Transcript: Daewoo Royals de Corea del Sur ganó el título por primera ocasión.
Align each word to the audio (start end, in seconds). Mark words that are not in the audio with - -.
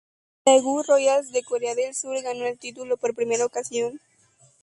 Daewoo 0.45 0.81
Royals 0.83 1.31
de 1.31 1.43
Corea 1.43 1.75
del 1.75 1.93
Sur 1.93 2.19
ganó 2.23 2.47
el 2.47 2.57
título 2.57 2.97
por 2.97 3.13
primera 3.13 3.45
ocasión. 3.45 4.01